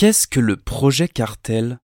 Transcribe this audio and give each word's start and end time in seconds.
Qu'est-ce 0.00 0.26
que 0.26 0.40
le 0.40 0.56
projet 0.56 1.08
cartel? 1.08 1.78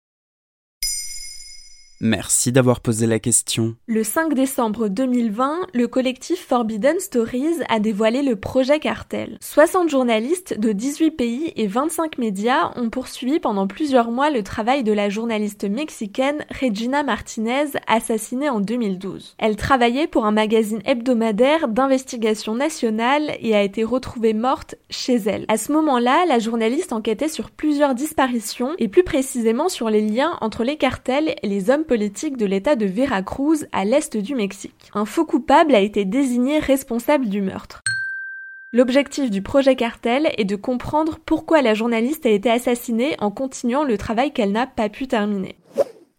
Merci 2.01 2.53
d'avoir 2.53 2.81
posé 2.81 3.07
la 3.07 3.19
question. 3.19 3.75
Le 3.87 4.05
5 4.05 4.35
décembre 4.35 4.89
2020, 4.89 5.69
le 5.73 5.89
collectif 5.89 6.47
Forbidden 6.47 7.01
Stories 7.01 7.63
a 7.71 7.81
dévoilé 7.81 8.23
le 8.23 8.37
projet 8.37 8.79
Cartel. 8.81 9.39
60 9.41 9.89
journalistes 9.89 10.59
de 10.59 10.73
18 10.73 11.13
pays 11.13 11.53
et 11.57 11.67
25 11.67 12.19
médias 12.19 12.73
ont 12.77 12.91
poursuivi 12.91 13.41
pendant 13.41 13.67
plusieurs 13.67 14.11
mois 14.11 14.29
le 14.29 14.43
travail 14.43 14.85
de 14.85 14.93
la 14.93 15.09
journaliste 15.09 15.65
mexicaine 15.65 16.45
Regina 16.61 17.03
Martinez, 17.03 17.71
assassinée 17.87 18.51
en 18.51 18.61
2012. 18.61 19.35
Elle 19.39 19.57
travaillait 19.57 20.07
pour 20.07 20.27
un 20.27 20.33
magazine 20.33 20.83
hebdomadaire 20.85 21.69
d'investigation 21.69 22.55
nationale 22.55 23.37
et 23.41 23.55
a 23.55 23.63
été 23.63 23.85
retrouvée 23.85 24.35
morte 24.35 24.75
chez 24.91 25.15
elle. 25.15 25.47
À 25.49 25.57
ce 25.57 25.73
moment-là, 25.73 26.27
la 26.27 26.41
journaliste 26.41 26.93
enquêtait 26.93 27.29
sur 27.29 27.51
plusieurs 27.51 27.95
disparitions 27.95 28.75
et 28.79 28.89
plus 28.89 29.05
précisément 29.05 29.71
sur 29.71 29.89
les 29.89 30.03
liens 30.03 30.37
entre 30.43 30.63
les 30.63 30.77
cartels 30.77 31.35
et 31.43 31.49
les 31.49 31.71
hommes 31.71 31.86
politique 31.87 32.37
de 32.37 32.47
l'État 32.47 32.77
de 32.77 32.87
Veracruz 32.87 33.67
à 33.73 33.85
l'est 33.85 34.17
du 34.17 34.35
Mexique. 34.35 34.91
Un 34.95 35.05
faux 35.05 35.25
coupable 35.25 35.75
a 35.75 35.81
été 35.81 36.05
désigné 36.05 36.59
responsable 36.59 37.29
du 37.29 37.41
meurtre. 37.41 37.83
L'objectif 38.73 39.31
du 39.31 39.43
projet 39.43 39.77
Cartel 39.77 40.29
est 40.37 40.45
de 40.45 40.57
comprendre 40.57 41.19
pourquoi 41.25 41.63
la 41.63 41.73
journaliste 41.73 42.27
a 42.27 42.31
été 42.31 42.51
assassinée 42.51 43.17
en 43.21 43.31
continuant 43.31 43.85
le 43.85 43.97
travail 43.97 44.33
qu'elle 44.33 44.53
n'a 44.53 44.67
pas 44.67 44.89
pu 44.89 45.07
terminer. 45.07 45.57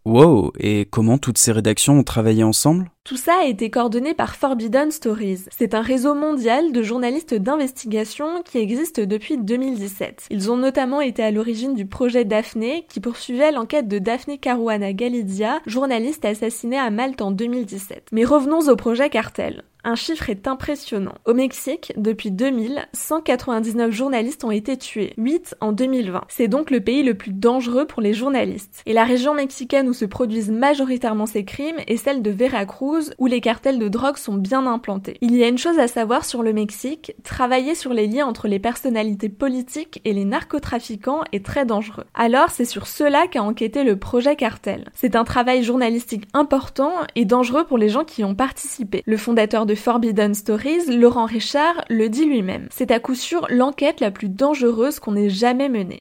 Wow, 0.06 0.54
et 0.58 0.88
comment 0.90 1.18
toutes 1.18 1.38
ces 1.38 1.52
rédactions 1.52 2.00
ont 2.00 2.04
travaillé 2.04 2.44
ensemble? 2.44 2.90
Tout 3.08 3.16
ça 3.16 3.38
a 3.40 3.46
été 3.46 3.70
coordonné 3.70 4.14
par 4.14 4.36
Forbidden 4.36 4.92
Stories. 4.92 5.46
C'est 5.58 5.74
un 5.74 5.82
réseau 5.82 6.14
mondial 6.14 6.74
de 6.74 6.84
journalistes 6.84 7.34
d'investigation 7.34 8.44
qui 8.44 8.58
existe 8.58 9.00
depuis 9.00 9.38
2017. 9.38 10.26
Ils 10.30 10.52
ont 10.52 10.58
notamment 10.58 11.00
été 11.00 11.24
à 11.24 11.32
l'origine 11.32 11.74
du 11.74 11.86
projet 11.86 12.26
Daphné 12.26 12.86
qui 12.90 13.00
poursuivait 13.00 13.54
l'enquête 13.54 13.88
de 13.88 14.00
Daphné 14.00 14.40
Caruana 14.40 14.92
Galidia, 14.92 15.62
journaliste 15.66 16.26
assassinée 16.26 16.78
à 16.78 16.90
Malte 16.90 17.22
en 17.22 17.32
2017. 17.32 18.10
Mais 18.12 18.26
revenons 18.26 18.68
au 18.68 18.76
projet 18.76 19.10
Cartel 19.10 19.64
un 19.88 19.96
chiffre 19.96 20.30
est 20.30 20.50
impressionnant. 20.50 21.16
Au 21.24 21.34
Mexique, 21.34 21.94
depuis 21.96 22.30
2000, 22.30 22.90
199 22.92 23.90
journalistes 23.90 24.44
ont 24.44 24.52
été 24.52 24.76
tués, 24.76 25.14
8 25.18 25.56
en 25.62 25.72
2020. 25.72 26.26
C'est 26.28 26.50
donc 26.50 26.72
le 26.72 26.82
pays 26.82 27.04
le 27.04 27.14
plus 27.14 27.32
dangereux 27.32 27.88
pour 27.88 28.02
les 28.02 28.12
journalistes. 28.12 28.82
Et 28.86 28.92
la 28.92 29.06
région 29.06 29.34
mexicaine 29.34 29.88
où 29.88 29.94
se 29.94 30.04
produisent 30.04 30.52
majoritairement 30.52 31.26
ces 31.26 31.46
crimes 31.46 31.78
est 31.88 31.96
celle 31.96 32.22
de 32.22 32.32
Veracruz, 32.32 32.97
où 33.18 33.26
les 33.28 33.42
cartels 33.42 33.80
de 33.80 33.88
drogue 33.88 34.18
sont 34.18 34.36
bien 34.36 34.66
implantés. 34.66 35.18
Il 35.22 35.36
y 35.36 35.44
a 35.44 35.48
une 35.48 35.58
chose 35.58 35.80
à 35.80 35.88
savoir 35.88 36.26
sur 36.26 36.44
le 36.44 36.54
Mexique, 36.54 37.14
travailler 37.24 37.76
sur 37.76 37.94
les 37.94 38.08
liens 38.08 38.26
entre 38.26 38.48
les 38.48 38.60
personnalités 38.60 39.30
politiques 39.30 40.02
et 40.06 40.14
les 40.14 40.26
narcotrafiquants 40.26 41.24
est 41.32 41.46
très 41.46 41.66
dangereux. 41.66 42.06
Alors 42.14 42.50
c'est 42.50 42.66
sur 42.66 42.88
cela 42.88 43.28
qu'a 43.28 43.44
enquêté 43.44 43.84
le 43.84 43.98
projet 43.98 44.36
Cartel. 44.36 44.86
C'est 44.96 45.16
un 45.16 45.24
travail 45.24 45.64
journalistique 45.64 46.28
important 46.34 46.92
et 47.16 47.26
dangereux 47.26 47.66
pour 47.66 47.78
les 47.78 47.90
gens 47.90 48.04
qui 48.04 48.22
y 48.22 48.26
ont 48.26 48.36
participé. 48.36 49.04
Le 49.06 49.18
fondateur 49.18 49.66
de 49.66 49.76
Forbidden 49.76 50.34
Stories, 50.34 50.96
Laurent 50.98 51.26
Richard 51.26 51.86
le 51.90 52.10
dit 52.10 52.26
lui-même. 52.26 52.68
C'est 52.72 52.92
à 52.92 53.00
coup 53.00 53.16
sûr 53.16 53.48
l'enquête 53.50 54.00
la 54.00 54.12
plus 54.12 54.30
dangereuse 54.30 55.00
qu'on 55.00 55.16
ait 55.16 55.30
jamais 55.30 55.70
menée. 55.70 56.00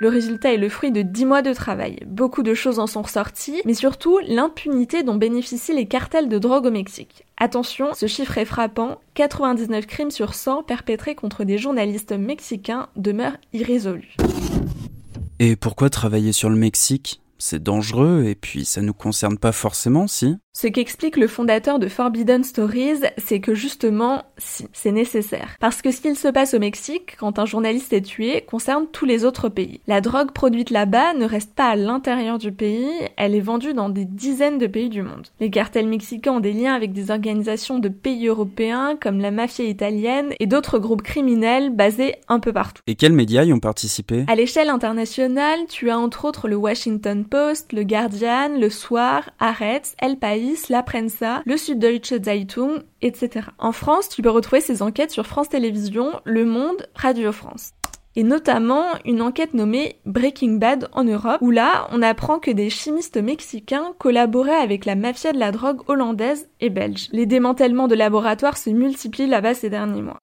Le 0.00 0.08
résultat 0.08 0.54
est 0.54 0.58
le 0.58 0.68
fruit 0.68 0.92
de 0.92 1.02
10 1.02 1.24
mois 1.24 1.42
de 1.42 1.52
travail. 1.52 1.98
Beaucoup 2.06 2.44
de 2.44 2.54
choses 2.54 2.78
en 2.78 2.86
sont 2.86 3.02
ressorties, 3.02 3.60
mais 3.64 3.74
surtout 3.74 4.20
l'impunité 4.20 5.02
dont 5.02 5.16
bénéficient 5.16 5.74
les 5.74 5.88
cartels 5.88 6.28
de 6.28 6.38
drogue 6.38 6.66
au 6.66 6.70
Mexique. 6.70 7.26
Attention, 7.36 7.92
ce 7.94 8.06
chiffre 8.06 8.38
est 8.38 8.44
frappant, 8.44 9.00
99 9.14 9.88
crimes 9.88 10.12
sur 10.12 10.34
100 10.34 10.62
perpétrés 10.62 11.16
contre 11.16 11.42
des 11.42 11.58
journalistes 11.58 12.12
mexicains 12.12 12.86
demeurent 12.94 13.38
irrésolus. 13.52 14.14
Et 15.40 15.56
pourquoi 15.56 15.90
travailler 15.90 16.30
sur 16.30 16.48
le 16.48 16.54
Mexique? 16.54 17.20
C'est 17.38 17.60
dangereux 17.60 18.22
et 18.24 18.36
puis 18.36 18.64
ça 18.64 18.82
nous 18.82 18.94
concerne 18.94 19.36
pas 19.36 19.50
forcément, 19.50 20.06
si? 20.06 20.36
Ce 20.60 20.66
qu'explique 20.66 21.16
le 21.16 21.28
fondateur 21.28 21.78
de 21.78 21.86
Forbidden 21.86 22.42
Stories, 22.42 23.02
c'est 23.16 23.38
que 23.38 23.54
justement, 23.54 24.24
si, 24.38 24.66
c'est 24.72 24.90
nécessaire. 24.90 25.54
Parce 25.60 25.82
que 25.82 25.92
ce 25.92 26.00
qu'il 26.00 26.16
se 26.16 26.26
passe 26.26 26.52
au 26.52 26.58
Mexique, 26.58 27.14
quand 27.16 27.38
un 27.38 27.46
journaliste 27.46 27.92
est 27.92 28.00
tué, 28.00 28.40
concerne 28.40 28.86
tous 28.90 29.04
les 29.04 29.24
autres 29.24 29.48
pays. 29.48 29.78
La 29.86 30.00
drogue 30.00 30.32
produite 30.32 30.70
là-bas 30.70 31.14
ne 31.14 31.26
reste 31.26 31.54
pas 31.54 31.68
à 31.68 31.76
l'intérieur 31.76 32.38
du 32.38 32.50
pays, 32.50 32.90
elle 33.16 33.36
est 33.36 33.40
vendue 33.40 33.72
dans 33.72 33.88
des 33.88 34.04
dizaines 34.04 34.58
de 34.58 34.66
pays 34.66 34.88
du 34.88 35.02
monde. 35.02 35.28
Les 35.38 35.48
cartels 35.48 35.86
mexicains 35.86 36.32
ont 36.32 36.40
des 36.40 36.52
liens 36.52 36.74
avec 36.74 36.92
des 36.92 37.12
organisations 37.12 37.78
de 37.78 37.88
pays 37.88 38.26
européens 38.26 38.96
comme 39.00 39.20
la 39.20 39.30
mafia 39.30 39.64
italienne 39.64 40.32
et 40.40 40.48
d'autres 40.48 40.80
groupes 40.80 41.02
criminels 41.02 41.70
basés 41.70 42.16
un 42.26 42.40
peu 42.40 42.52
partout. 42.52 42.82
Et 42.88 42.96
quels 42.96 43.12
médias 43.12 43.44
y 43.44 43.52
ont 43.52 43.60
participé? 43.60 44.24
À 44.26 44.34
l'échelle 44.34 44.70
internationale, 44.70 45.60
tu 45.68 45.88
as 45.88 45.98
entre 46.00 46.24
autres 46.24 46.48
le 46.48 46.56
Washington 46.56 47.24
Post, 47.24 47.72
le 47.72 47.84
Guardian, 47.84 48.58
le 48.58 48.70
Soir, 48.70 49.30
Haaretz, 49.38 49.94
El 50.00 50.16
País, 50.16 50.47
la 50.68 50.82
Prensa, 50.82 51.42
le 51.44 51.56
Süddeutsche 51.56 52.22
Zeitung, 52.22 52.82
etc. 53.02 53.48
En 53.58 53.72
France, 53.72 54.08
tu 54.08 54.22
peux 54.22 54.30
retrouver 54.30 54.60
ces 54.60 54.82
enquêtes 54.82 55.10
sur 55.10 55.26
France 55.26 55.48
Télévisions, 55.48 56.20
Le 56.24 56.44
Monde, 56.44 56.88
Radio 56.94 57.32
France 57.32 57.72
et 58.18 58.24
notamment 58.24 58.86
une 59.04 59.22
enquête 59.22 59.54
nommée 59.54 60.00
Breaking 60.04 60.54
Bad 60.54 60.88
en 60.92 61.04
Europe, 61.04 61.38
où 61.40 61.52
là, 61.52 61.86
on 61.92 62.02
apprend 62.02 62.40
que 62.40 62.50
des 62.50 62.68
chimistes 62.68 63.16
mexicains 63.16 63.92
collaboraient 63.98 64.50
avec 64.56 64.86
la 64.86 64.96
mafia 64.96 65.32
de 65.32 65.38
la 65.38 65.52
drogue 65.52 65.82
hollandaise 65.86 66.48
et 66.60 66.68
belge. 66.68 67.08
Les 67.12 67.26
démantèlements 67.26 67.86
de 67.86 67.94
laboratoires 67.94 68.58
se 68.58 68.70
multiplient 68.70 69.28
là-bas 69.28 69.54
ces 69.54 69.70
derniers 69.70 70.02
mois. 70.02 70.18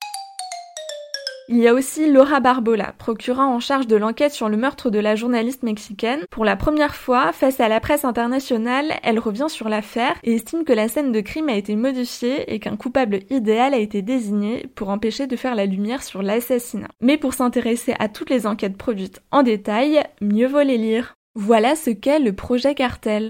Il 1.47 1.57
y 1.57 1.67
a 1.67 1.75
aussi 1.75 2.11
Laura 2.11 2.39
Barbola, 2.39 2.95
procurant 2.97 3.53
en 3.53 3.59
charge 3.59 3.85
de 3.85 3.95
l'enquête 3.95 4.33
sur 4.33 4.49
le 4.49 4.57
meurtre 4.57 4.89
de 4.89 4.97
la 4.97 5.15
journaliste 5.15 5.61
mexicaine. 5.61 6.25
Pour 6.31 6.43
la 6.43 6.55
première 6.55 6.95
fois, 6.95 7.31
face 7.33 7.59
à 7.59 7.67
la 7.67 7.79
presse 7.79 8.03
internationale, 8.03 8.93
elle 9.03 9.19
revient 9.19 9.45
sur 9.47 9.69
l'affaire 9.69 10.15
et 10.23 10.33
estime 10.33 10.63
que 10.63 10.73
la 10.73 10.87
scène 10.87 11.11
de 11.11 11.21
crime 11.21 11.49
a 11.49 11.55
été 11.55 11.75
modifiée 11.75 12.51
et 12.51 12.59
qu'un 12.59 12.77
coupable 12.77 13.19
idéal 13.29 13.75
a 13.75 13.77
été 13.77 14.01
désigné 14.01 14.65
pour 14.73 14.89
empêcher 14.89 15.27
de 15.27 15.35
faire 15.35 15.53
la 15.53 15.67
lumière 15.67 16.01
sur 16.01 16.23
l'assassinat. 16.23 16.89
Mais 16.99 17.17
pour 17.17 17.35
s'intéresser 17.35 17.93
à 17.99 18.09
toutes 18.09 18.31
les 18.31 18.47
enquêtes 18.47 18.77
produites 18.77 19.21
en 19.29 19.43
détail, 19.43 20.01
mieux 20.21 20.47
vaut 20.47 20.61
les 20.61 20.79
lire. 20.79 21.13
Voilà 21.35 21.75
ce 21.75 21.91
qu'est 21.91 22.19
le 22.19 22.33
projet 22.33 22.73
Cartel. 22.73 23.29